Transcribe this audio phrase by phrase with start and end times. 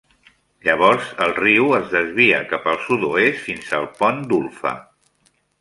[0.67, 4.77] Llavors, el riu es desvia cap al sud-oest fins al pont d'Ulpha.